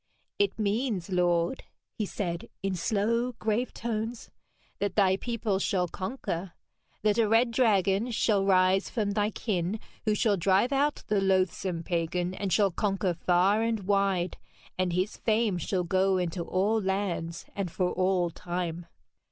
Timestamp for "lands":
16.81-17.45